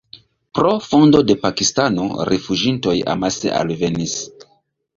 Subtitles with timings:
[0.59, 4.21] Pro fondo de Pakistano rifuĝintoj amase alvenis.